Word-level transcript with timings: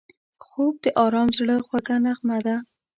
خوب 0.45 0.73
د 0.83 0.85
آرام 1.03 1.27
زړه 1.37 1.55
خوږه 1.65 1.95
نغمه 2.05 2.37
ده 2.45 2.55